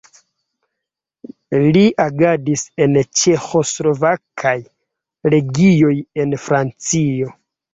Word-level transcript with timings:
Li 1.75 1.83
agadis 2.05 2.63
en 2.85 2.97
ĉeĥoslovakaj 3.23 4.57
legioj 5.35 5.95
en 6.25 6.37
Francio. 6.49 7.33